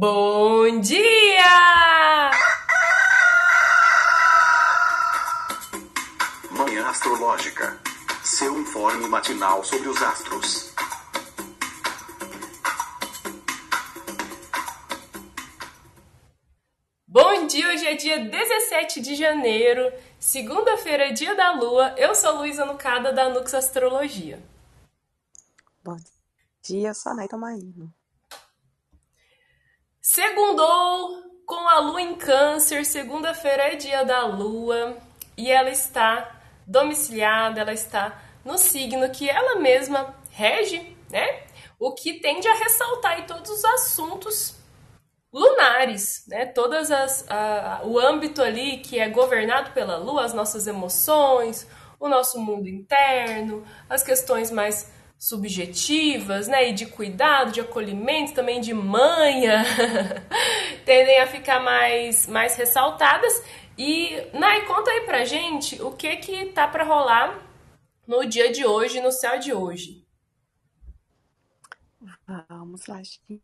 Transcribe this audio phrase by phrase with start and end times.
[0.00, 2.30] Bom dia!
[6.52, 7.76] Manhã Astrológica.
[8.22, 10.72] Seu informe matinal sobre os astros.
[17.08, 21.92] Bom dia, hoje é dia 17 de janeiro, segunda-feira, dia da lua.
[21.96, 24.40] Eu sou Luísa Nucada da Nux Astrologia.
[25.82, 25.96] Bom
[26.62, 27.92] dia, eu sou a Naita Maíno.
[30.10, 34.96] Segundou com a lua em câncer, segunda-feira é dia da lua
[35.36, 41.42] e ela está domiciliada, ela está no signo que ela mesma rege, né?
[41.78, 44.56] O que tende a ressaltar aí todos os assuntos
[45.30, 46.46] lunares, né?
[46.46, 47.26] Todas as
[47.84, 51.68] o âmbito ali que é governado pela lua, as nossas emoções,
[52.00, 58.60] o nosso mundo interno, as questões mais subjetivas, né, e de cuidado, de acolhimento, também
[58.60, 59.64] de manha,
[60.86, 63.42] tendem a ficar mais mais ressaltadas
[63.76, 67.46] e, Nai, conta aí pra gente o que que tá para rolar
[68.06, 70.04] no dia de hoje, no céu de hoje.
[72.48, 73.42] Vamos lá, gente.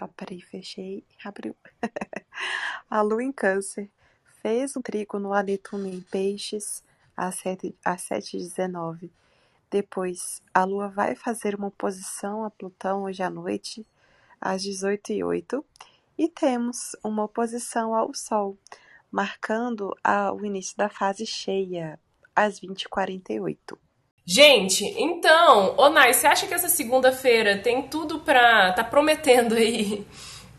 [0.00, 1.56] Ó, peraí, fechei abriu.
[2.88, 3.90] a lua em câncer
[4.42, 6.82] fez um trígono a Netuno em peixes
[7.16, 9.10] às 7, às 7h19.
[9.72, 13.86] Depois, a lua vai fazer uma oposição a Plutão hoje à noite,
[14.38, 15.64] às 18h08.
[16.18, 18.58] E temos uma oposição ao Sol
[19.10, 21.98] marcando a, o início da fase cheia,
[22.36, 23.56] às 20h48.
[24.26, 28.72] Gente, então, Onai, você acha que essa segunda-feira tem tudo pra.
[28.74, 30.06] tá prometendo aí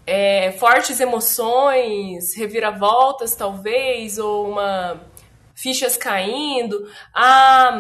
[0.08, 5.00] é, fortes emoções, reviravoltas, talvez, ou uma.
[5.54, 6.92] fichas caindo?
[7.14, 7.80] A,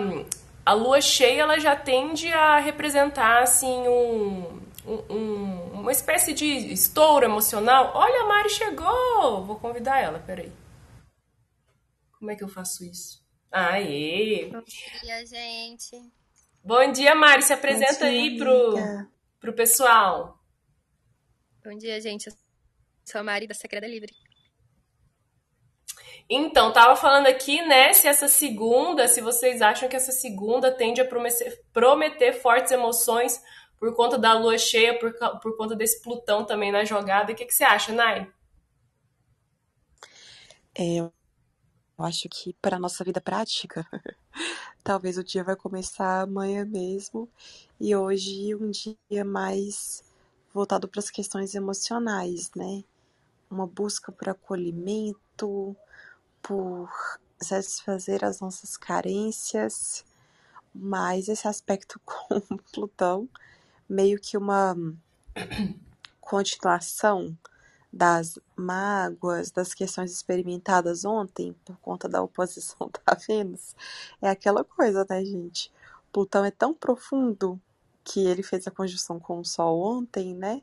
[0.65, 7.25] a lua cheia ela já tende a representar assim um, um, uma espécie de estouro
[7.25, 7.91] emocional.
[7.93, 9.43] Olha, a Mari chegou!
[9.45, 10.51] Vou convidar ela, peraí.
[12.17, 13.21] Como é que eu faço isso?
[13.51, 14.49] Aê!
[14.51, 16.11] Bom dia, gente.
[16.63, 17.43] Bom dia, Mari.
[17.43, 18.75] Se apresenta dia, aí pro,
[19.39, 20.39] pro pessoal.
[21.63, 22.27] Bom dia, gente.
[22.27, 22.33] Eu
[23.03, 24.13] sou a Mari da Secreta Livre.
[26.29, 31.01] Então, tava falando aqui, né, se essa segunda, se vocês acham que essa segunda tende
[31.01, 33.41] a prometer, prometer fortes emoções
[33.77, 37.33] por conta da lua cheia, por, por conta desse Plutão também na jogada.
[37.33, 38.31] O que, que você acha, Nai?
[40.73, 41.13] É, eu
[41.99, 43.85] acho que para nossa vida prática,
[44.83, 47.29] talvez o dia vai começar amanhã mesmo
[47.79, 50.03] e hoje um dia mais
[50.53, 52.83] voltado para as questões emocionais, né?
[53.51, 55.75] Uma busca por acolhimento,
[56.43, 56.89] por
[57.41, 60.05] satisfazer as nossas carências,
[60.73, 62.39] mas esse aspecto com
[62.71, 63.27] Plutão
[63.89, 64.75] meio que uma
[66.21, 67.37] continuação
[67.91, 73.75] das mágoas, das questões experimentadas ontem por conta da oposição da Vênus,
[74.21, 75.71] é aquela coisa, né, gente?
[76.11, 77.61] Plutão é tão profundo
[78.03, 80.61] que ele fez a conjunção com o Sol ontem, né?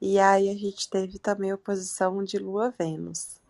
[0.00, 3.40] E aí a gente teve também a oposição de Lua-Vênus.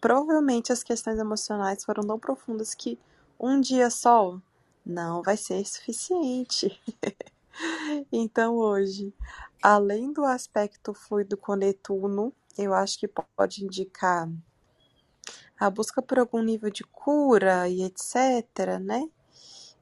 [0.00, 2.98] Provavelmente as questões emocionais foram tão profundas que
[3.38, 4.40] um dia só
[4.84, 6.80] não vai ser suficiente.
[8.12, 9.12] então hoje
[9.62, 14.28] além do aspecto fluido com Netuno, eu acho que pode indicar
[15.58, 19.08] a busca por algum nível de cura e etc, né?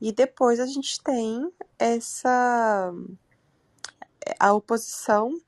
[0.00, 2.92] E depois a gente tem essa
[4.38, 5.38] a oposição,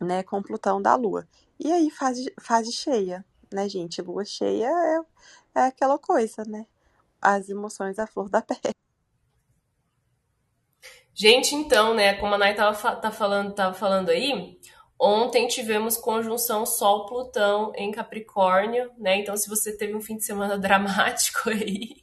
[0.00, 1.26] né, com Plutão da Lua.
[1.58, 4.02] E aí fase, fase cheia, né, gente?
[4.02, 6.66] Lua cheia é, é aquela coisa, né?
[7.20, 8.74] As emoções à flor da pele.
[11.14, 14.58] Gente, então, né, como a Nay tava, tá falando, tava falando aí,
[14.98, 19.18] ontem tivemos conjunção Sol-Plutão em Capricórnio, né?
[19.18, 22.00] Então, se você teve um fim de semana dramático aí.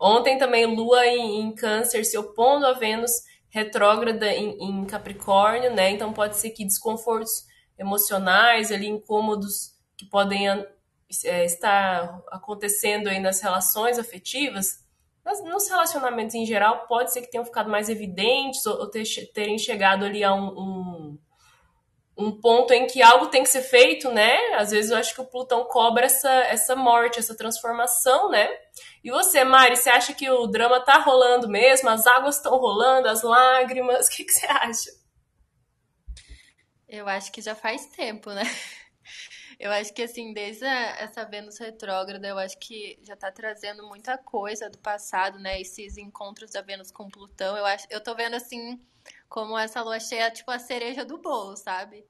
[0.00, 3.12] Ontem também Lua em, em Câncer se opondo a Vênus
[3.48, 5.90] retrógrada em, em, Capricórnio, né?
[5.90, 7.46] Então pode ser que desconfortos
[7.78, 10.48] emocionais, ali incômodos que podem
[11.24, 14.86] é, estar acontecendo aí nas relações afetivas
[15.26, 19.02] mas nos relacionamentos em geral, pode ser que tenham ficado mais evidentes ou, ou ter,
[19.34, 21.18] terem chegado ali a um, um,
[22.16, 24.36] um, ponto em que algo tem que ser feito, né?
[24.54, 28.48] Às vezes eu acho que o Plutão cobra essa, essa morte, essa transformação, né?
[29.02, 31.88] E você, Mari, você acha que o drama tá rolando mesmo?
[31.88, 34.06] As águas estão rolando, as lágrimas?
[34.06, 34.90] O que, que você acha?
[36.88, 38.44] Eu acho que já faz tempo, né?
[39.58, 43.86] Eu acho que, assim, desde a, essa Vênus retrógrada, eu acho que já tá trazendo
[43.86, 45.60] muita coisa do passado, né?
[45.60, 47.56] Esses encontros da Vênus com Plutão.
[47.56, 48.78] Eu, acho, eu tô vendo, assim,
[49.28, 52.04] como essa lua cheia, tipo, a cereja do bolo, sabe?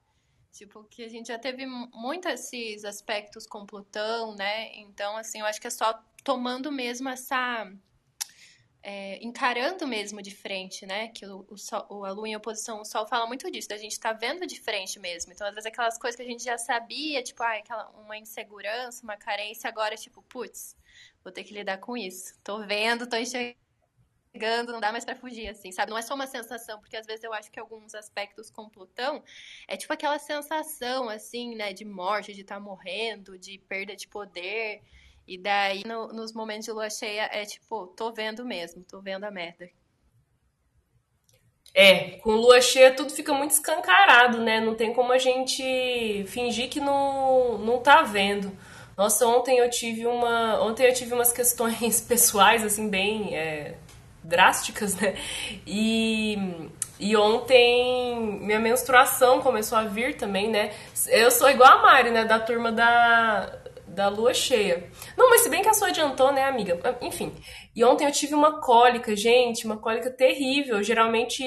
[0.53, 4.75] Tipo, que a gente já teve muito esses aspectos com Plutão, né?
[4.75, 7.71] Então, assim, eu acho que é só tomando mesmo essa.
[8.89, 11.09] É, encarando mesmo de frente, né?
[11.09, 13.99] Que o, o, Sol, a Lua em oposição ao Sol fala muito disso, da gente
[13.99, 15.33] tá vendo de frente mesmo.
[15.33, 19.03] Então, às vezes, aquelas coisas que a gente já sabia, tipo, ah, aquela, uma insegurança,
[19.03, 20.77] uma carência, agora, tipo, putz,
[21.25, 22.39] vou ter que lidar com isso.
[22.45, 23.57] Tô vendo, tô enxergando
[24.37, 25.91] chegando, não dá mais para fugir, assim, sabe?
[25.91, 29.25] Não é só uma sensação, porque às vezes eu acho que alguns aspectos com Plutão
[29.67, 34.07] é tipo aquela sensação, assim, né, de morte, de estar tá morrendo, de perda de
[34.07, 34.83] poder.
[35.27, 39.25] E daí, no, nos momentos de lua cheia, é tipo, tô vendo mesmo, tô vendo
[39.25, 39.69] a merda.
[41.75, 44.61] É, com lua cheia tudo fica muito escancarado, né?
[44.61, 48.57] Não tem como a gente fingir que não, não tá vendo.
[48.97, 50.63] Nossa, ontem eu tive uma.
[50.63, 53.37] Ontem eu tive umas questões pessoais, assim, bem.
[53.37, 53.75] É,
[54.27, 55.15] drásticas, né?
[55.67, 56.37] E,
[56.99, 60.73] e ontem minha menstruação começou a vir também, né?
[61.07, 62.25] Eu sou igual a Mari, né?
[62.25, 63.53] Da turma da,
[63.97, 64.89] da lua cheia.
[65.17, 66.79] Não, mas se bem que a sua adiantou, né, amiga?
[67.01, 67.35] Enfim.
[67.75, 70.83] E ontem eu tive uma cólica, gente, uma cólica terrível.
[70.83, 71.43] Geralmente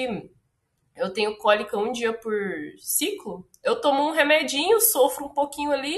[0.96, 2.34] eu tenho cólica um dia por
[2.78, 3.48] ciclo.
[3.62, 5.96] Eu tomo um remedinho, sofro um pouquinho ali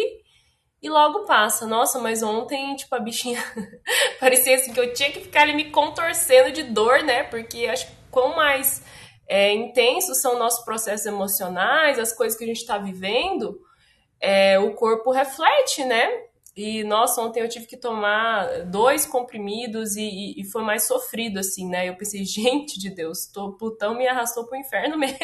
[0.83, 1.67] e logo passa.
[1.67, 3.43] Nossa, mas ontem, tipo, a bichinha
[4.21, 7.23] parecia assim que eu tinha que ficar ali me contorcendo de dor, né?
[7.23, 8.85] Porque acho que quanto mais
[9.27, 13.59] é, intensos são nossos processos emocionais, as coisas que a gente está vivendo,
[14.21, 16.09] é, o corpo reflete, né?
[16.55, 21.39] E, nossa, ontem eu tive que tomar dois comprimidos e, e, e foi mais sofrido,
[21.39, 21.89] assim, né?
[21.89, 25.17] Eu pensei, gente de Deus, tô, Plutão me arrastou pro inferno mesmo.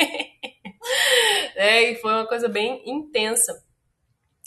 [1.54, 3.62] é, e foi uma coisa bem intensa.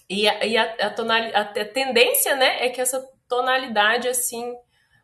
[0.09, 4.53] E a, e a, a, tonal, a, a tendência, né, é que essa tonalidade, assim,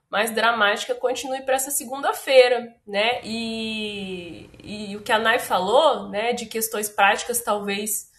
[0.09, 3.21] mais dramática continue para essa segunda-feira, né?
[3.23, 8.09] E, e o que a Nai falou, né, de questões práticas, talvez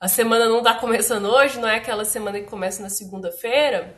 [0.00, 3.94] a semana não está começando hoje, não é aquela semana que começa na segunda-feira,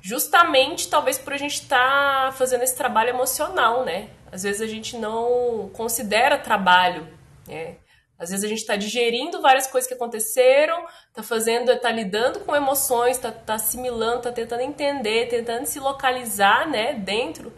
[0.00, 4.10] justamente talvez por a gente estar tá fazendo esse trabalho emocional, né?
[4.30, 7.08] Às vezes a gente não considera trabalho,
[7.46, 7.76] né?
[8.18, 12.54] Às vezes a gente está digerindo várias coisas que aconteceram, está fazendo, está lidando com
[12.54, 17.50] emoções, está tá assimilando, está tentando entender, tentando se localizar, né, dentro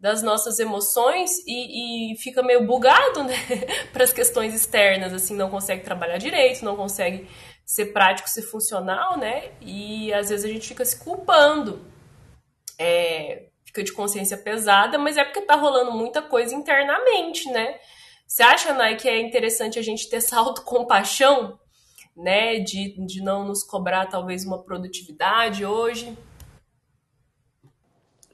[0.00, 3.34] das nossas emoções e, e fica meio bugado, né,
[3.92, 7.28] para as questões externas, assim, não consegue trabalhar direito, não consegue
[7.66, 11.84] ser prático, ser funcional, né, e às vezes a gente fica se culpando,
[12.78, 17.78] é, fica de consciência pesada, mas é porque tá rolando muita coisa internamente, né,
[18.30, 21.58] você acha, Nai, que é interessante a gente ter essa autocompaixão,
[22.16, 22.60] né?
[22.60, 26.16] De, de não nos cobrar talvez uma produtividade hoje?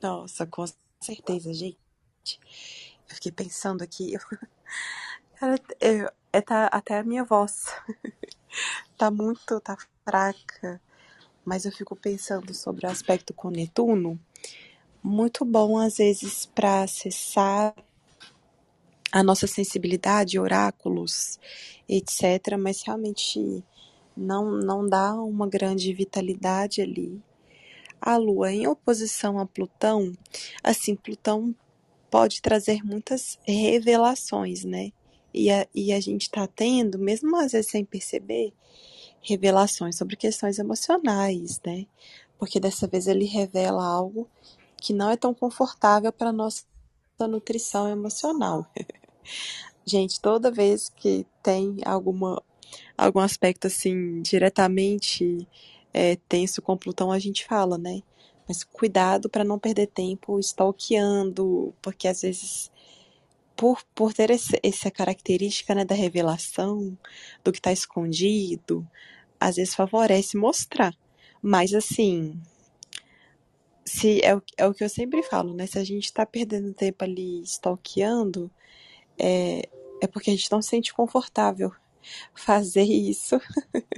[0.02, 0.64] Nossa, com
[1.06, 1.78] certeza, gente.
[3.08, 4.14] Eu fiquei pensando aqui.
[5.38, 7.66] Cara, eu, é, tá, até a minha voz
[8.98, 10.80] tá muito, tá fraca.
[11.44, 14.18] Mas eu fico pensando sobre o aspecto com Netuno.
[15.02, 17.74] Muito bom, às vezes, para acessar
[19.12, 21.38] a nossa sensibilidade, oráculos,
[21.88, 22.58] etc.
[22.58, 23.64] Mas realmente
[24.16, 27.22] não, não dá uma grande vitalidade ali.
[28.00, 30.12] A Lua em oposição a Plutão,
[30.62, 31.54] assim, Plutão
[32.10, 34.92] pode trazer muitas revelações, né?
[35.34, 38.52] E a, e a gente está tendo, mesmo às vezes sem perceber,
[39.20, 41.86] revelações sobre questões emocionais, né?
[42.38, 44.28] Porque dessa vez ele revela algo
[44.80, 46.64] que não é tão confortável para nossa
[47.28, 48.66] nutrição emocional.
[49.84, 52.42] Gente, toda vez que tem alguma,
[52.96, 55.46] algum aspecto assim diretamente
[55.96, 58.02] é, tenso com Plutão, a gente fala, né?
[58.46, 62.70] Mas cuidado para não perder tempo stalkeando, porque às vezes,
[63.56, 66.96] por, por ter esse, essa característica né, da revelação,
[67.42, 68.86] do que está escondido,
[69.40, 70.94] às vezes favorece mostrar.
[71.40, 72.38] Mas assim,
[73.82, 75.66] se é o, é o que eu sempre falo, né?
[75.66, 78.50] Se a gente está perdendo tempo ali stalkeando,
[79.18, 79.68] é,
[80.02, 81.72] é porque a gente não se sente confortável
[82.34, 83.40] fazer isso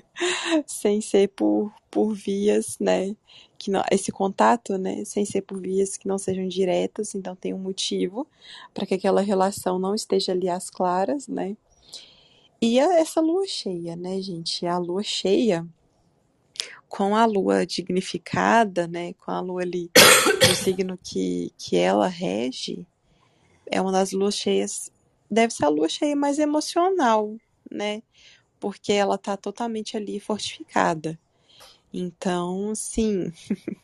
[0.67, 3.15] sem ser por, por vias, né?
[3.57, 5.05] Que não, esse contato, né?
[5.05, 8.27] Sem ser por vias que não sejam diretas, então tem um motivo
[8.73, 11.57] para que aquela relação não esteja ali às claras, né?
[12.61, 14.67] E a, essa lua cheia, né, gente?
[14.67, 15.67] A lua cheia,
[16.89, 19.13] com a lua dignificada, né?
[19.15, 19.91] Com a lua ali
[20.49, 22.87] no signo que, que ela rege,
[23.71, 24.91] é uma das luas cheias
[25.31, 27.37] deve ser a lua cheia mais emocional,
[27.71, 28.03] né?
[28.61, 31.19] Porque ela está totalmente ali fortificada.
[31.93, 33.33] Então, sim,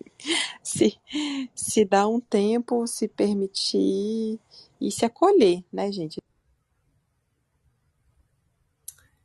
[0.62, 0.98] se,
[1.54, 4.38] se dá um tempo, se permitir
[4.80, 6.20] e se acolher, né, gente?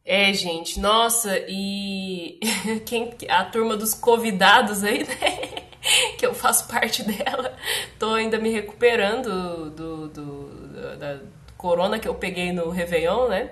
[0.06, 2.40] É, gente, nossa, e
[2.86, 5.70] quem a turma dos convidados aí, né?
[6.18, 7.56] que eu faço parte dela,
[7.98, 11.20] tô ainda me recuperando do, do, da
[11.58, 13.52] corona que eu peguei no Réveillon, né?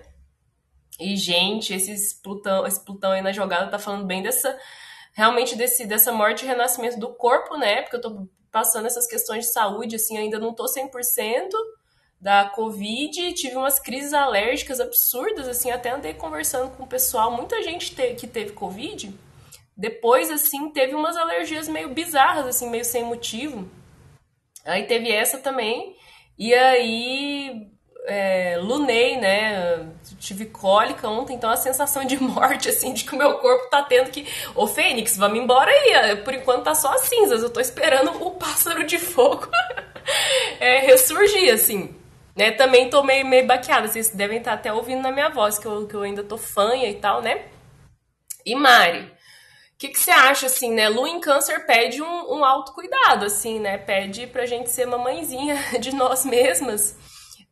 [1.00, 4.58] E, gente, esses Plutão, esse Plutão aí na jogada tá falando bem dessa.
[5.14, 7.82] Realmente desse, dessa morte e renascimento do corpo, né?
[7.82, 11.50] Porque eu tô passando essas questões de saúde, assim, ainda não tô 100%
[12.20, 17.62] da Covid, tive umas crises alérgicas absurdas, assim, até andei conversando com o pessoal, muita
[17.62, 19.14] gente te, que teve Covid,
[19.76, 23.70] depois, assim, teve umas alergias meio bizarras, assim, meio sem motivo.
[24.66, 25.96] Aí teve essa também,
[26.38, 27.72] e aí
[28.08, 29.86] é, lunei, né?
[30.18, 33.84] Tive cólica ontem, então a sensação de morte, assim, de que o meu corpo tá
[33.84, 34.26] tendo que.
[34.56, 36.16] Ô Fênix, vamos embora aí.
[36.18, 37.44] Por enquanto tá só as cinzas.
[37.44, 39.48] Eu tô esperando o pássaro de fogo
[40.60, 41.94] é, ressurgir, assim.
[42.36, 42.52] Né?
[42.52, 43.88] Também tô meio, meio baqueada.
[43.88, 46.90] Vocês devem estar até ouvindo na minha voz, que eu, que eu ainda tô fanha
[46.90, 47.46] e tal, né?
[48.46, 50.88] E Mari, o que, que você acha, assim, né?
[50.88, 53.78] Lua em câncer pede um, um autocuidado, assim, né?
[53.78, 56.96] Pede pra gente ser mamãezinha de nós mesmas.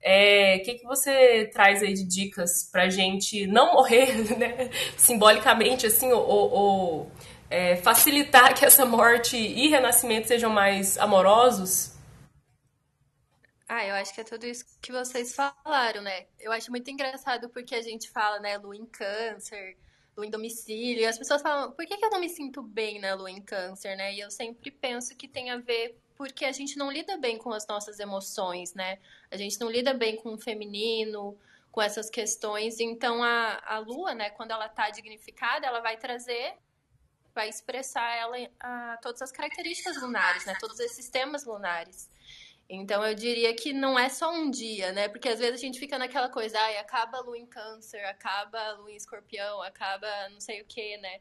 [0.05, 4.69] O é, que, que você traz aí de dicas pra gente não morrer, né?
[4.95, 7.11] Simbolicamente, assim, ou, ou
[7.49, 11.95] é, facilitar que essa morte e renascimento sejam mais amorosos?
[13.67, 16.27] Ah, eu acho que é tudo isso que vocês falaram, né?
[16.39, 19.75] Eu acho muito engraçado porque a gente fala, né, lua em câncer,
[20.15, 22.99] lua em domicílio, e as pessoas falam, por que, que eu não me sinto bem
[22.99, 24.13] na lua em câncer, né?
[24.13, 27.51] E eu sempre penso que tem a ver porque a gente não lida bem com
[27.51, 28.99] as nossas emoções, né?
[29.29, 31.37] A gente não lida bem com o feminino,
[31.71, 32.79] com essas questões.
[32.79, 36.55] Então, a, a lua, né, quando ela tá dignificada, ela vai trazer,
[37.33, 40.55] vai expressar ela a, todas as características lunares, né?
[40.59, 42.09] Todos esses sistemas lunares.
[42.67, 45.07] Então eu diria que não é só um dia, né?
[45.07, 48.59] Porque às vezes a gente fica naquela coisa, ai, acaba a lua em câncer, acaba
[48.59, 51.19] a lua em escorpião, acaba não sei o que, né?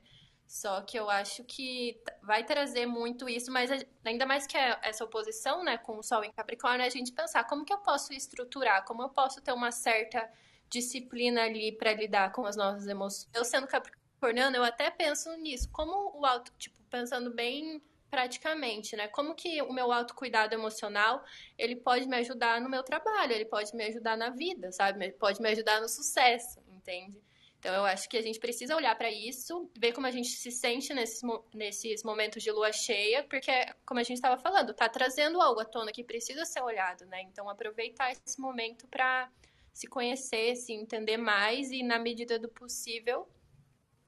[0.54, 3.68] Só que eu acho que vai trazer muito isso, mas
[4.04, 7.10] ainda mais que é essa oposição, né, com o Sol em Capricórnio, é a gente
[7.10, 10.30] pensar como que eu posso estruturar, como eu posso ter uma certa
[10.70, 13.28] disciplina ali para lidar com as nossas emoções.
[13.34, 19.08] Eu sendo capricorniano, eu até penso nisso, como o auto, tipo, pensando bem praticamente, né?
[19.08, 21.24] Como que o meu autocuidado emocional,
[21.58, 25.04] ele pode me ajudar no meu trabalho, ele pode me ajudar na vida, sabe?
[25.04, 27.20] Ele pode me ajudar no sucesso, entende?
[27.64, 30.50] Então eu acho que a gente precisa olhar para isso, ver como a gente se
[30.50, 31.22] sente nesses,
[31.54, 33.50] nesses momentos de lua cheia, porque,
[33.86, 37.22] como a gente estava falando, tá trazendo algo à tona que precisa ser olhado, né?
[37.22, 39.30] Então aproveitar esse momento para
[39.72, 43.26] se conhecer, se entender mais e, na medida do possível,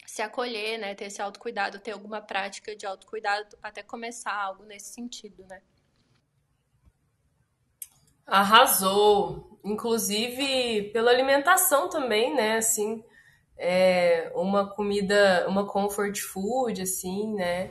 [0.04, 0.94] se acolher, né?
[0.94, 5.62] Ter esse autocuidado, ter alguma prática de autocuidado até começar algo nesse sentido, né?
[8.26, 9.58] Arrasou!
[9.64, 12.58] Inclusive pela alimentação também, né?
[12.58, 13.02] Assim,
[13.58, 17.70] é uma comida, uma comfort food, assim, né?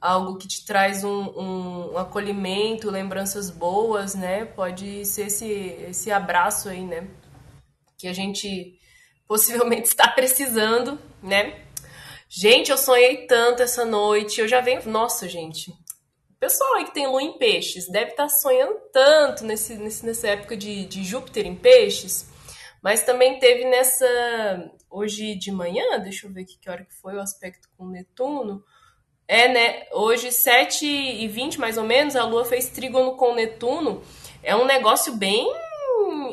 [0.00, 4.44] Algo que te traz um, um, um acolhimento, lembranças boas, né?
[4.44, 5.46] Pode ser esse,
[5.88, 7.08] esse abraço aí, né?
[7.98, 8.78] Que a gente
[9.26, 11.66] possivelmente está precisando, né?
[12.28, 14.40] Gente, eu sonhei tanto essa noite.
[14.40, 14.82] Eu já venho.
[14.88, 15.70] Nossa, gente.
[15.70, 20.04] O pessoal aí que tem lua em peixes deve estar tá sonhando tanto nesse, nesse,
[20.04, 22.28] nessa época de, de Júpiter em peixes.
[22.82, 24.70] Mas também teve nessa.
[24.90, 28.62] Hoje de manhã, deixa eu ver aqui que hora que foi o aspecto com Netuno.
[29.28, 29.86] É, né?
[29.92, 34.02] Hoje, 7 e 20 mais ou menos, a Lua fez trígono com Netuno.
[34.42, 35.46] É um negócio bem.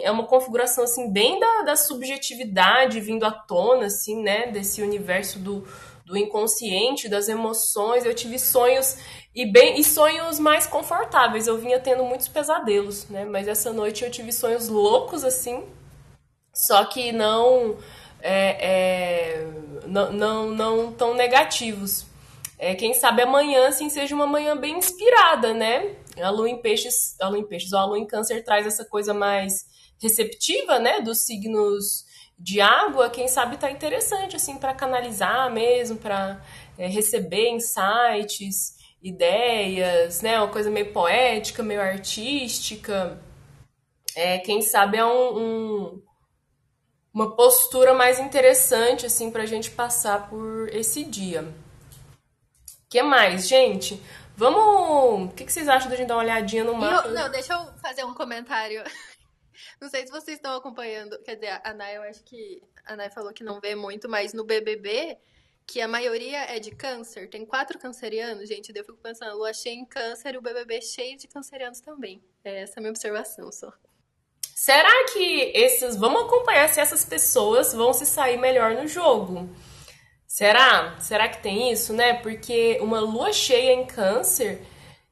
[0.02, 4.48] É uma configuração, assim, bem da, da subjetividade vindo à tona, assim, né?
[4.48, 5.68] Desse universo do,
[6.06, 8.06] do inconsciente, das emoções.
[8.06, 8.98] Eu tive sonhos
[9.34, 11.48] e bem e sonhos mais confortáveis.
[11.48, 13.26] Eu vinha tendo muitos pesadelos, né?
[13.26, 15.64] Mas essa noite eu tive sonhos loucos assim,
[16.54, 17.78] só que não
[18.24, 19.48] é, é,
[19.86, 22.06] não, não, não tão negativos.
[22.58, 25.96] É, quem sabe amanhã assim seja uma manhã bem inspirada, né?
[26.22, 28.86] A lua em peixes, a lua em peixes, ou a lua em câncer traz essa
[28.86, 29.65] coisa mais
[30.01, 32.06] receptiva, né, dos signos
[32.38, 36.42] de água, quem sabe tá interessante assim para canalizar mesmo, para
[36.77, 43.20] é, receber insights, ideias, né, uma coisa meio poética, meio artística.
[44.15, 46.01] É, quem sabe é um, um,
[47.13, 51.48] uma postura mais interessante assim para a gente passar por esse dia.
[52.89, 54.01] que mais, gente?
[54.36, 55.32] Vamos.
[55.32, 57.08] O que, que vocês acham da gente dar uma olhadinha no mapa?
[57.08, 58.84] Eu, não, deixa eu fazer um comentário
[59.79, 61.22] não sei se vocês estão acompanhando.
[61.24, 64.34] Quer dizer, a Nay, eu acho que a Nay falou que não vê muito, mas
[64.34, 65.17] no BBB,
[65.67, 68.72] que a maioria é de câncer, tem quatro cancerianos, gente.
[68.72, 72.24] Daí eu fico pensando, lua cheia em câncer e o BBB cheio de cancerianos também.
[72.43, 73.72] É essa a minha observação só.
[74.63, 75.98] Será que esses.
[75.98, 79.50] Vamos acompanhar se essas pessoas vão se sair melhor no jogo.
[80.25, 80.96] Será?
[81.01, 82.13] Será que tem isso, né?
[82.13, 84.65] Porque uma lua cheia em câncer,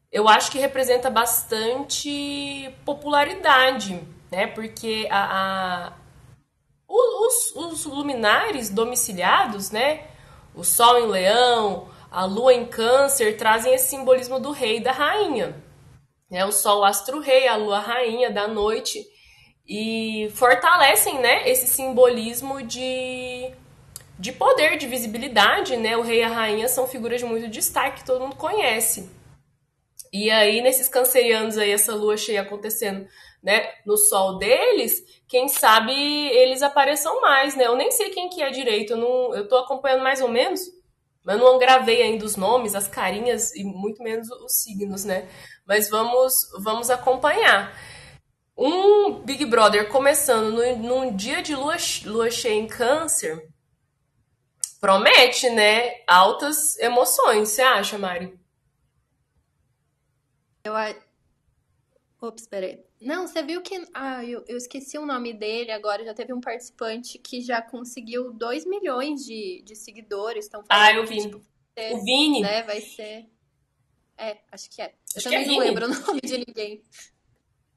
[0.10, 4.48] eu acho que representa bastante popularidade, né?
[4.48, 5.94] Porque a, a
[6.88, 10.08] os, os luminares domiciliados, né?
[10.56, 14.94] O Sol em Leão, a Lua em Câncer trazem esse simbolismo do rei e da
[14.94, 15.62] rainha.
[16.30, 16.46] Né?
[16.46, 19.11] O Sol, astro-rei, a Lua, rainha da noite.
[19.74, 23.50] E fortalecem né, esse simbolismo de,
[24.20, 25.78] de poder, de visibilidade.
[25.78, 25.96] Né?
[25.96, 29.10] O rei e a rainha são figuras de muito destaque que todo mundo conhece.
[30.12, 33.08] E aí, nesses cancerianos aí, essa lua cheia acontecendo
[33.42, 37.66] né, no sol deles, quem sabe eles apareçam mais, né?
[37.66, 40.60] Eu nem sei quem que é direito, eu, não, eu tô acompanhando mais ou menos,
[41.24, 45.30] mas não gravei ainda os nomes, as carinhas e muito menos os signos, né?
[45.66, 47.74] Mas vamos, vamos acompanhar.
[48.62, 53.52] Um Big Brother começando no, num dia de lua, lua cheia em câncer
[54.82, 56.02] promete, né?
[56.08, 58.38] Altas emoções, você acha, Mari?
[60.64, 60.74] Eu.
[62.20, 62.84] Ops, peraí.
[63.00, 63.88] Não, você viu que.
[63.94, 66.04] Ah, eu, eu esqueci o nome dele agora.
[66.04, 70.46] Já teve um participante que já conseguiu 2 milhões de, de seguidores.
[70.46, 71.22] Estão ah, eu vi.
[71.22, 71.42] Tipo,
[71.78, 72.42] ser, o Vini.
[72.42, 73.30] Né, vai ser.
[74.18, 74.94] É, acho que é.
[75.16, 76.84] Acho eu também é não lembro o nome de ninguém.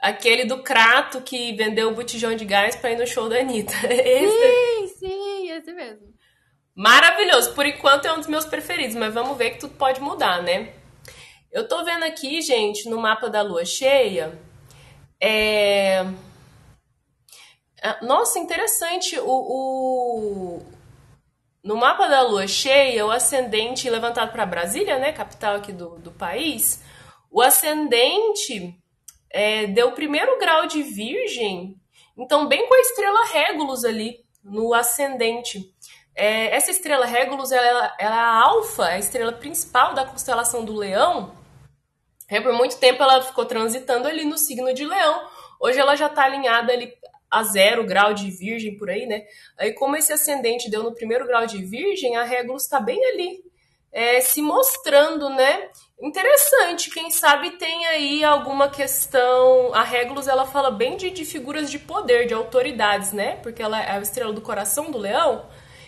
[0.00, 3.72] Aquele do Crato que vendeu o botijão de gás pra ir no show da Anitta.
[3.88, 4.88] Esse.
[4.88, 6.14] Sim, sim, esse mesmo.
[6.74, 7.54] Maravilhoso.
[7.54, 10.74] Por enquanto é um dos meus preferidos, mas vamos ver que tudo pode mudar, né?
[11.52, 14.36] Eu tô vendo aqui, gente, no mapa da lua cheia.
[15.22, 16.04] É...
[18.02, 19.18] Nossa, interessante.
[19.20, 20.62] O, o,
[21.62, 26.10] No mapa da lua cheia, o ascendente levantado para Brasília, né, capital aqui do, do
[26.10, 26.82] país,
[27.30, 28.76] o ascendente
[29.34, 31.76] é, deu o primeiro grau de Virgem,
[32.16, 35.74] então bem com a estrela Régulus ali no ascendente.
[36.14, 40.76] É, essa estrela Régulus, ela, ela é a alfa, a estrela principal da constelação do
[40.76, 41.35] Leão,
[42.28, 45.28] é, por muito tempo ela ficou transitando ali no signo de Leão.
[45.61, 46.94] Hoje ela já está alinhada ali
[47.28, 49.24] a zero grau de Virgem por aí, né?
[49.59, 53.42] Aí como esse ascendente deu no primeiro grau de Virgem, a Regulus está bem ali
[53.90, 55.70] é, se mostrando, né?
[56.00, 59.72] Interessante, quem sabe tem aí alguma questão.
[59.72, 63.37] A Regulus ela fala bem de, de figuras de poder, de autoridades, né?
[63.37, 65.46] Porque ela é a estrela do coração do leão.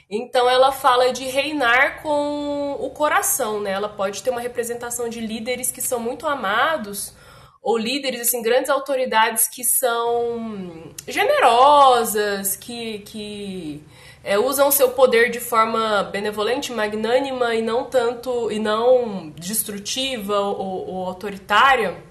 [0.09, 3.73] Então ela fala de reinar com o coração, né?
[3.73, 7.13] Ela pode ter uma representação de líderes que são muito amados
[7.61, 13.85] ou líderes assim grandes autoridades que são generosas, que, que
[14.27, 20.89] é, usam seu poder de forma benevolente, magnânima e não tanto e não destrutiva ou,
[20.89, 22.03] ou autoritária.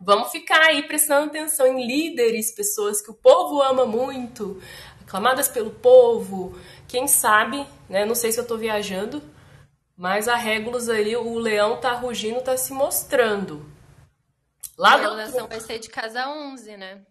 [0.00, 4.60] Vamos ficar aí prestando atenção em líderes, pessoas que o povo ama muito,
[5.02, 8.04] aclamadas pelo povo, quem sabe, né?
[8.04, 9.22] Não sei se eu tô viajando,
[9.96, 13.64] mas a Regulus ali, o leão tá rugindo, tá se mostrando.
[14.76, 17.02] Lá a relação vai ser de casa 11, né?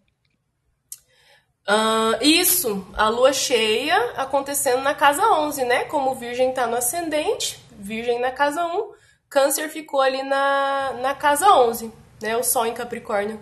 [1.68, 5.84] Uh, isso, a lua cheia acontecendo na casa 11, né?
[5.84, 8.92] Como Virgem tá no ascendente, Virgem na casa 1,
[9.28, 12.36] Câncer ficou ali na, na casa 11, né?
[12.36, 13.40] O Sol em Capricórnio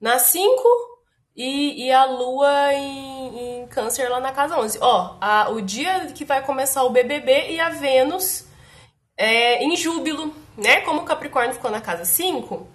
[0.00, 0.62] na 5,
[1.38, 4.78] e, e a lua em, em, câncer lá na casa 11.
[4.80, 8.44] Ó, a, o dia que vai começar o BBB e a Vênus
[9.16, 10.80] é, em júbilo, né?
[10.80, 12.66] Como o Capricórnio ficou na casa 5,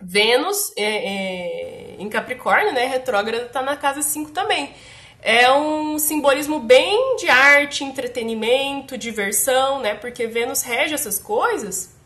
[0.00, 2.86] Vênus é, é, em Capricórnio, né?
[2.86, 4.74] Retrógrada tá na casa 5 também.
[5.20, 9.94] É um simbolismo bem de arte, entretenimento, diversão, né?
[9.94, 11.96] Porque Vênus rege essas coisas.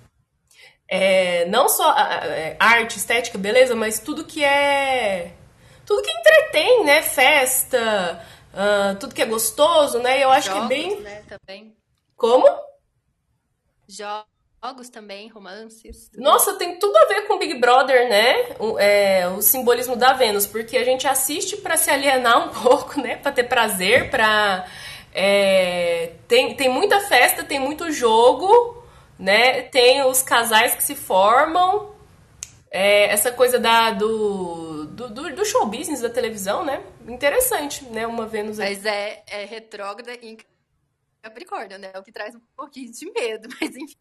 [0.88, 5.32] É, não só é, arte, estética, beleza, mas tudo que é
[5.84, 7.02] tudo que entretém, né?
[7.02, 10.22] Festa, uh, tudo que é gostoso, né?
[10.22, 11.00] Eu acho Jogos, que é bem.
[11.00, 11.76] Né, também.
[12.16, 12.46] Como?
[13.88, 14.31] Jogos
[14.92, 16.10] também, romances.
[16.16, 18.56] Nossa, tem tudo a ver com Big Brother, né?
[18.60, 23.00] O, é, o simbolismo da Vênus, porque a gente assiste para se alienar um pouco,
[23.00, 23.16] né?
[23.16, 24.64] Para ter prazer, para
[25.12, 28.82] é, tem, tem muita festa, tem muito jogo,
[29.18, 29.62] né?
[29.62, 31.92] Tem os casais que se formam,
[32.70, 36.82] é, essa coisa da, do, do, do, show business da televisão, né?
[37.06, 38.06] Interessante, né?
[38.06, 38.74] Uma Vênus aí.
[38.74, 40.38] Mas é, é retrógrada em
[41.20, 41.92] Capricórnio, né?
[41.96, 43.96] O que traz um pouquinho de medo, mas enfim.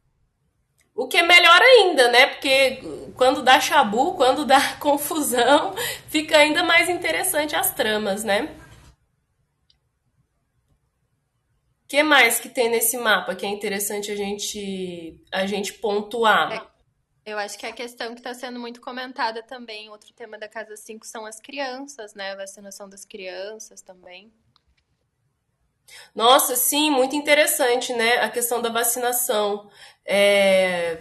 [0.94, 2.28] O que é melhor ainda, né?
[2.28, 2.82] Porque
[3.16, 5.74] quando dá chabu, quando dá confusão,
[6.08, 8.56] fica ainda mais interessante as tramas, né?
[11.84, 16.54] O que mais que tem nesse mapa que é interessante a gente, a gente pontuar?
[16.54, 20.48] É Eu acho que a questão que está sendo muito comentada também, outro tema da
[20.48, 22.32] Casa 5 são as crianças, né?
[22.32, 24.32] A vacinação das crianças também.
[26.16, 28.18] Nossa, sim, muito interessante, né?
[28.18, 29.70] A questão da vacinação.
[30.06, 30.98] É...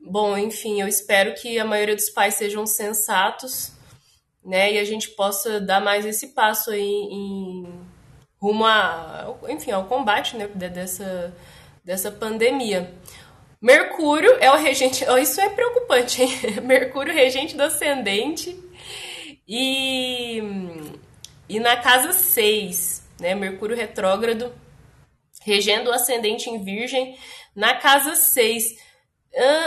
[0.00, 3.72] Bom, enfim, eu espero que a maioria dos pais sejam sensatos,
[4.44, 4.72] né?
[4.72, 7.86] E a gente possa dar mais esse passo aí em
[8.40, 10.46] rumo a, enfim, ao combate, né?
[10.48, 11.34] Dessa,
[11.84, 12.94] dessa pandemia.
[13.60, 15.04] Mercúrio é o regente.
[15.08, 16.30] Oh, isso é preocupante, hein?
[16.62, 18.56] Mercúrio, regente do ascendente.
[19.48, 20.42] E,
[21.48, 23.34] e na casa 6, né?
[23.34, 24.52] Mercúrio retrógrado,
[25.42, 27.18] regendo o ascendente em Virgem,
[27.54, 28.86] na casa 6.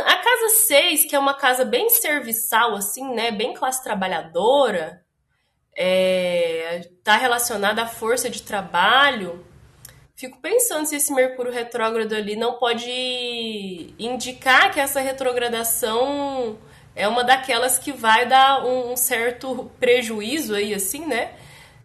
[0.05, 3.31] A casa 6, que é uma casa bem serviçal, assim, né?
[3.31, 5.03] Bem classe trabalhadora,
[5.75, 9.45] é, tá relacionada à força de trabalho.
[10.15, 16.59] Fico pensando se esse Mercúrio retrógrado ali não pode indicar que essa retrogradação
[16.93, 21.33] é uma daquelas que vai dar um certo prejuízo aí, assim, né?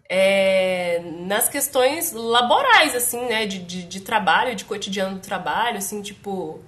[0.09, 3.45] É, nas questões laborais, assim, né?
[3.45, 6.63] De, de, de trabalho, de cotidiano do trabalho, assim, tipo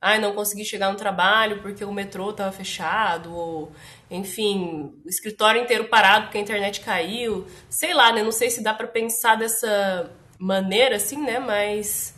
[0.00, 3.72] ai, não consegui chegar no trabalho porque o metrô estava fechado, ou,
[4.10, 7.46] enfim, o escritório inteiro parado porque a internet caiu.
[7.68, 8.22] Sei lá, né?
[8.22, 11.38] Não sei se dá para pensar dessa maneira, assim, né?
[11.38, 12.14] Mas.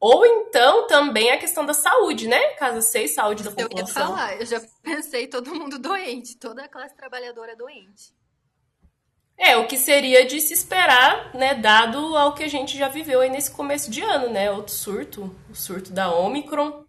[0.00, 2.40] Ou então também a questão da saúde, né?
[2.54, 4.02] Casa 6, saúde da população.
[4.02, 8.12] Eu ia falar, eu já pensei todo mundo doente, toda a classe trabalhadora doente.
[9.36, 13.20] É, o que seria de se esperar, né, dado ao que a gente já viveu
[13.20, 14.50] aí nesse começo de ano, né?
[14.50, 16.84] Outro surto, o surto da Omicron,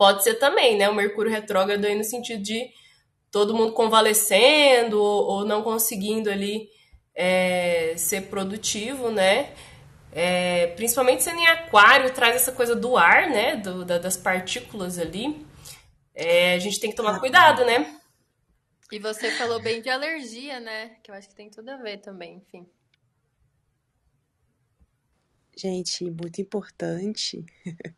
[0.00, 0.88] Pode ser também, né?
[0.88, 2.70] O Mercúrio retrógrado aí no sentido de
[3.30, 6.70] todo mundo convalescendo ou, ou não conseguindo ali
[7.14, 9.50] é, ser produtivo, né?
[10.10, 13.56] É, principalmente sendo em aquário, traz essa coisa do ar, né?
[13.56, 15.46] Do, da, das partículas ali.
[16.14, 17.99] É, a gente tem que tomar cuidado, né?
[18.92, 20.96] E você falou bem de alergia, né?
[21.02, 22.66] Que eu acho que tem tudo a ver também, enfim.
[25.56, 27.44] Gente, muito importante.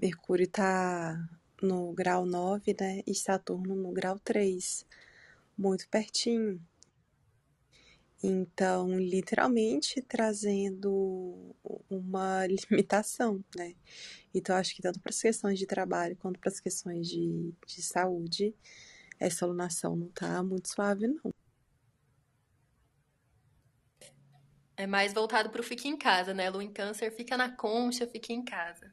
[0.00, 1.18] Mercúrio está
[1.60, 3.02] no grau 9, né?
[3.06, 4.86] E Saturno no grau 3.
[5.58, 6.60] Muito pertinho.
[8.22, 11.54] Então, literalmente trazendo
[11.90, 13.74] uma limitação, né?
[14.32, 17.82] Então, acho que tanto para as questões de trabalho quanto para as questões de, de
[17.82, 18.54] saúde,
[19.22, 21.32] essa alunação não tá muito suave, não.
[24.76, 26.50] É mais voltado para o fique em casa, né?
[26.50, 28.92] Lu em câncer fica na concha, fica em casa.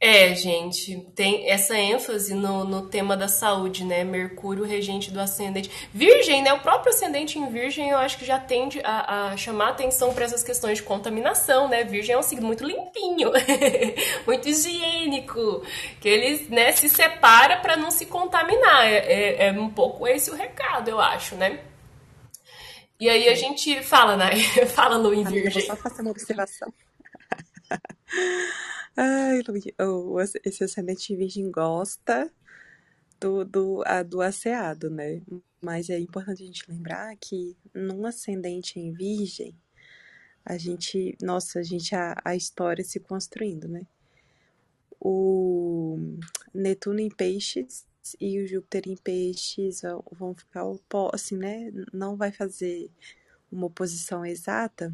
[0.00, 4.04] É, gente, tem essa ênfase no, no tema da saúde, né?
[4.04, 5.68] Mercúrio, regente do ascendente.
[5.92, 6.52] Virgem, né?
[6.52, 10.24] O próprio ascendente em Virgem eu acho que já tende a, a chamar atenção para
[10.24, 11.82] essas questões de contaminação, né?
[11.82, 13.32] Virgem é um signo muito limpinho,
[14.24, 15.64] muito higiênico,
[16.00, 18.86] que ele né, se separa para não se contaminar.
[18.86, 21.58] É, é, é um pouco esse o recado, eu acho, né?
[23.00, 24.30] E aí a gente fala, né?
[24.74, 25.66] fala Lu em Virgem.
[25.66, 26.72] Vou só fazer uma observação.
[29.00, 29.42] Ai,
[30.44, 32.28] esse ascendente virgem gosta
[33.20, 35.22] do, do, a, do asseado, né?
[35.60, 39.54] Mas é importante a gente lembrar que num ascendente em virgem,
[40.44, 43.86] a gente, nossa, a gente, a, a história se construindo, né?
[45.00, 45.96] O
[46.52, 47.86] Netuno em peixes
[48.20, 50.64] e o Júpiter em peixes vão ficar
[51.14, 51.70] assim, né?
[51.92, 52.90] Não vai fazer
[53.48, 54.92] uma oposição exata,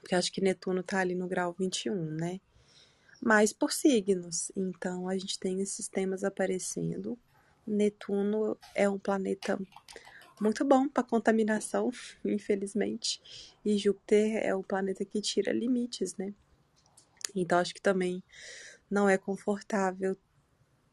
[0.00, 2.40] porque acho que Netuno tá ali no grau 21, né?
[3.26, 4.52] Mas por signos.
[4.54, 7.18] Então a gente tem esses temas aparecendo.
[7.66, 9.58] Netuno é um planeta
[10.40, 11.90] muito bom para contaminação,
[12.24, 13.20] infelizmente.
[13.64, 16.32] E Júpiter é o planeta que tira limites, né?
[17.34, 18.22] Então acho que também
[18.88, 20.16] não é confortável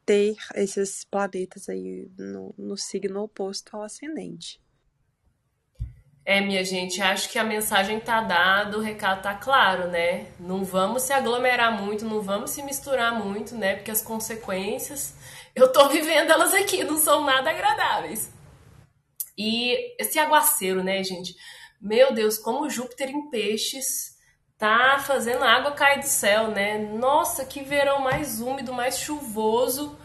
[0.04, 4.60] ter esses planetas aí no, no signo oposto ao ascendente.
[6.26, 10.28] É, minha gente, acho que a mensagem tá dada, o recado tá claro, né?
[10.40, 13.76] Não vamos se aglomerar muito, não vamos se misturar muito, né?
[13.76, 15.16] Porque as consequências,
[15.54, 18.32] eu tô vivendo elas aqui, não são nada agradáveis.
[19.38, 21.36] E esse aguaceiro, né, gente?
[21.82, 24.14] Meu Deus, como Júpiter em peixes
[24.58, 26.78] tá fazendo a água cair do céu, né?
[26.78, 30.00] Nossa, que verão mais úmido, mais chuvoso.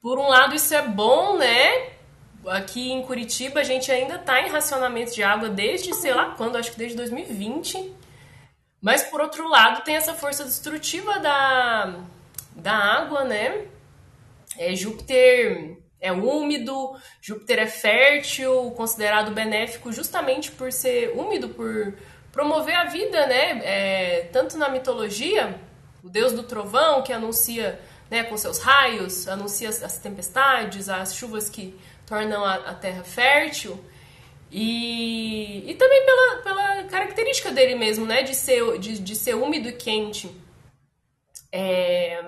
[0.00, 1.97] Por um lado, isso é bom, né?
[2.46, 6.56] Aqui em Curitiba, a gente ainda tá em racionamento de água desde, sei lá quando,
[6.56, 7.94] acho que desde 2020.
[8.80, 12.00] Mas, por outro lado, tem essa força destrutiva da,
[12.54, 13.66] da água, né?
[14.56, 21.94] É, Júpiter é úmido, Júpiter é fértil, considerado benéfico justamente por ser úmido, por
[22.30, 23.60] promover a vida, né?
[23.64, 25.60] É, tanto na mitologia,
[26.02, 31.50] o deus do trovão, que anuncia né, com seus raios, anuncia as tempestades, as chuvas
[31.50, 33.78] que tornam a, a terra fértil.
[34.50, 38.22] E, e também pela, pela característica dele mesmo, né?
[38.22, 40.34] De ser, de, de ser úmido e quente.
[41.52, 42.22] É,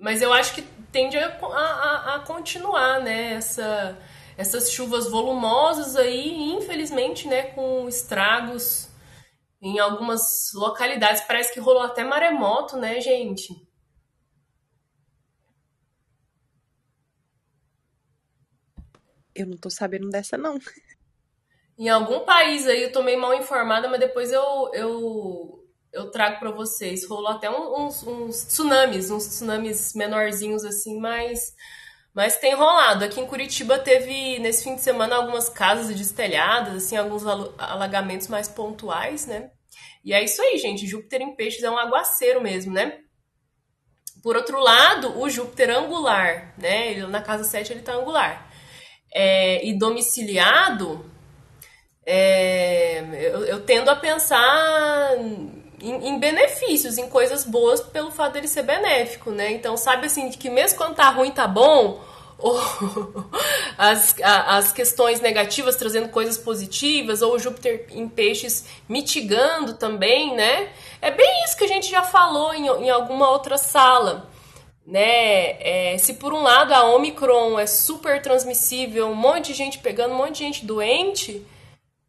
[0.00, 3.34] mas eu acho que tende a, a, a continuar, né?
[3.34, 3.98] Essa,
[4.38, 7.42] essas chuvas volumosas aí, infelizmente, né?
[7.42, 8.88] Com estragos
[9.60, 11.22] em algumas localidades.
[11.24, 13.54] Parece que rolou até maremoto, né, gente?
[19.34, 20.58] Eu não tô sabendo dessa, não.
[21.80, 26.38] Em algum país aí, eu tô meio mal informada, mas depois eu, eu, eu trago
[26.38, 27.08] para vocês.
[27.08, 31.54] Rolou até uns, uns tsunamis, uns tsunamis menorzinhos assim, mas,
[32.12, 33.02] mas tem rolado.
[33.02, 38.46] Aqui em Curitiba teve, nesse fim de semana, algumas casas destelhadas, assim, alguns alagamentos mais
[38.46, 39.50] pontuais, né?
[40.04, 40.86] E é isso aí, gente.
[40.86, 42.98] Júpiter em peixes é um aguaceiro mesmo, né?
[44.22, 46.90] Por outro lado, o Júpiter angular, né?
[46.90, 48.49] Ele, na casa 7 ele tá angular
[49.12, 51.04] é, e domiciliado,
[52.06, 55.16] é, eu, eu, tendo a pensar
[55.80, 59.52] em, em, benefícios, em coisas boas pelo fato dele ser benéfico, né?
[59.52, 62.00] Então, sabe assim, que mesmo quando tá ruim, tá bom,
[62.38, 62.58] ou
[63.76, 70.70] as, as questões negativas trazendo coisas positivas, ou Júpiter em peixes mitigando também, né?
[71.02, 74.29] É bem isso que a gente já falou em, em alguma outra sala
[74.86, 75.92] né?
[75.92, 80.14] É, se por um lado a Omicron é super transmissível, um monte de gente pegando,
[80.14, 81.46] um monte de gente doente,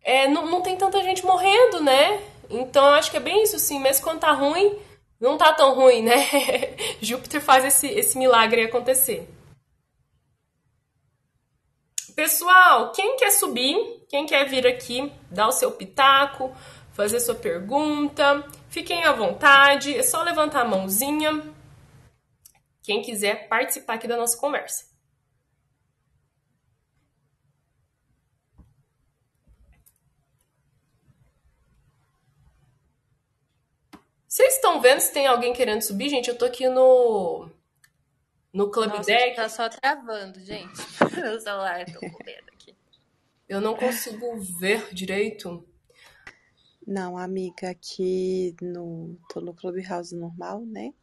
[0.04, 2.22] é, não, não tem tanta gente morrendo, né?
[2.50, 3.80] Então eu acho que é bem isso, sim.
[3.80, 4.78] Mesmo quando tá ruim,
[5.20, 6.16] não tá tão ruim, né?
[7.02, 9.28] Júpiter faz esse, esse milagre acontecer.
[12.16, 16.54] Pessoal, quem quer subir, quem quer vir aqui, dar o seu pitaco,
[16.94, 21.42] fazer sua pergunta, fiquem à vontade, é só levantar a mãozinha
[22.82, 24.92] quem quiser participar aqui da nossa conversa.
[34.28, 36.10] Vocês estão vendo se tem alguém querendo subir?
[36.10, 37.50] Gente, eu tô aqui no
[38.54, 39.36] no Club Nossa, Deck.
[39.36, 40.82] Tá só travando, gente.
[41.16, 42.76] Meu celular, tô com medo aqui.
[43.48, 45.68] Eu não consigo ver direito.
[46.88, 50.94] Não, amiga, aqui no tô no Clubhouse normal, né?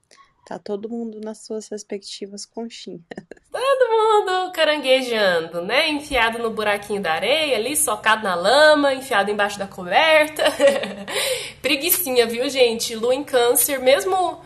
[0.48, 3.02] Tá todo mundo nas suas respectivas conchinhas.
[3.52, 5.90] Todo mundo caranguejando, né?
[5.90, 10.44] Enfiado no buraquinho da areia ali, socado na lama, enfiado embaixo da coberta.
[11.60, 12.94] Preguiçinha, viu, gente?
[12.94, 14.40] Lua em câncer, mesmo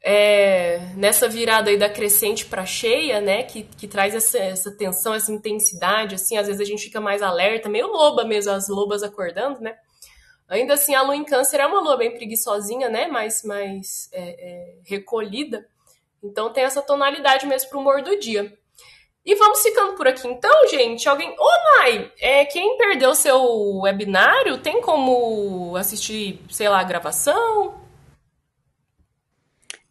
[0.00, 3.42] é, nessa virada aí da crescente para cheia, né?
[3.42, 7.20] Que, que traz essa, essa tensão, essa intensidade, assim, às vezes a gente fica mais
[7.20, 9.74] alerta, meio loba mesmo, as lobas acordando, né?
[10.48, 13.06] Ainda assim, a lua em câncer é uma lua bem preguiçosinha, né?
[13.08, 15.66] Mais, mais é, é, recolhida.
[16.22, 18.56] Então tem essa tonalidade mesmo pro humor do dia.
[19.24, 21.08] E vamos ficando por aqui então, gente.
[21.08, 21.34] Alguém.
[21.36, 23.42] Ô, Nai, é, quem perdeu seu
[23.80, 27.84] webinário, tem como assistir, sei lá, a gravação?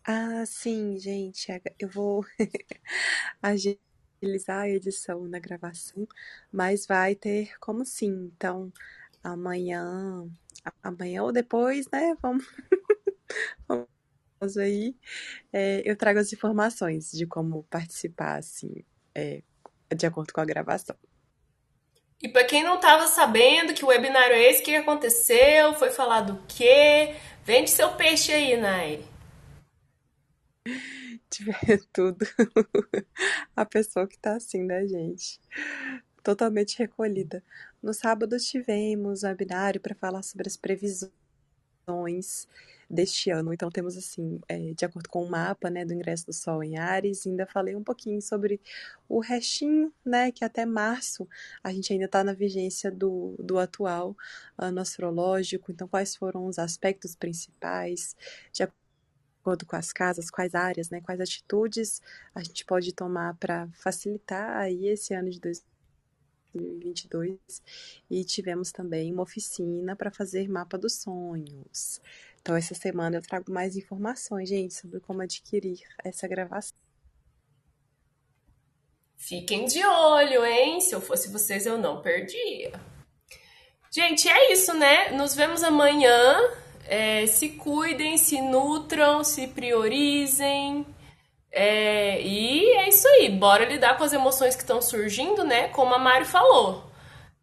[0.07, 1.47] Ah, sim, gente.
[1.77, 2.23] Eu vou
[3.43, 6.07] agilizar a edição na gravação,
[6.51, 8.31] mas vai ter como sim.
[8.33, 8.71] Então,
[9.33, 10.29] amanhã
[10.81, 12.15] amanhã ou depois, né?
[12.21, 12.45] Vamos,
[14.39, 14.95] vamos aí.
[15.51, 18.83] É, eu trago as informações de como participar, assim,
[19.13, 19.41] é,
[19.95, 20.95] de acordo com a gravação.
[22.21, 25.73] E para quem não estava sabendo que o webinário é esse, o que aconteceu?
[25.75, 27.15] Foi falado o quê?
[27.43, 29.01] Vende seu peixe aí, Nair.
[31.29, 32.25] Tiver tudo.
[33.55, 35.39] a pessoa que tá assim, né, gente?
[36.25, 37.43] Totalmente recolhida.
[37.83, 41.11] No sábado tivemos um webinário para falar sobre as previsões
[42.89, 43.53] deste ano.
[43.53, 46.79] Então temos assim, é, de acordo com o mapa, né, do ingresso do Sol em
[46.79, 48.59] Ares, ainda falei um pouquinho sobre
[49.07, 51.29] o restinho, né, que até março
[51.63, 54.17] a gente ainda está na vigência do, do atual
[54.57, 55.71] ano astrológico.
[55.71, 58.15] Então quais foram os aspectos principais
[58.51, 62.01] de acordo com as casas, quais áreas, né, quais atitudes
[62.33, 65.74] a gente pode tomar para facilitar aí esse ano de 2020
[66.57, 67.37] 2022
[68.09, 71.99] e tivemos também uma oficina para fazer mapa dos sonhos.
[72.41, 76.77] Então, essa semana eu trago mais informações, gente, sobre como adquirir essa gravação.
[79.17, 80.79] Fiquem de olho, hein?
[80.79, 82.71] Se eu fosse vocês, eu não perdia.
[83.91, 85.09] Gente, é isso, né?
[85.11, 86.37] Nos vemos amanhã.
[86.87, 90.85] É, se cuidem, se nutram, se priorizem.
[91.57, 95.69] É, e é isso aí, bora lidar com as emoções que estão surgindo, né?
[95.69, 96.83] Como a Mari falou.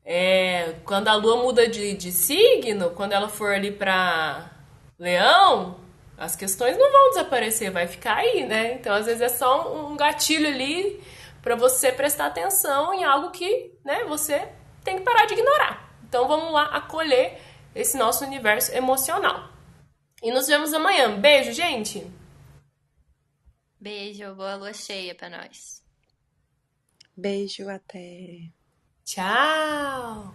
[0.04, 4.50] É, quando a lua muda de, de signo, quando ela for ali para
[4.98, 5.76] Leão,
[6.16, 8.74] As questões não vão desaparecer, vai ficar aí, né?
[8.74, 11.02] Então, às vezes é só um gatilho ali
[11.42, 14.48] para você prestar atenção em algo que, né, você
[14.84, 15.92] tem que parar de ignorar.
[16.08, 17.40] Então, vamos lá acolher
[17.74, 19.48] esse nosso universo emocional.
[20.22, 21.18] E nos vemos amanhã.
[21.18, 22.06] Beijo, gente.
[23.82, 25.82] Beijo, boa lua cheia para nós.
[27.16, 28.48] Beijo, até.
[29.04, 30.32] Tchau.